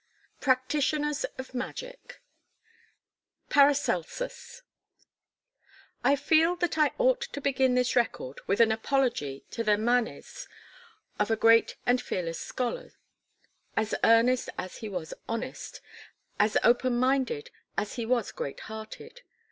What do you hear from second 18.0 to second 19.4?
was great hearted.